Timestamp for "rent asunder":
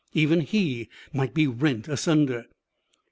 1.45-2.47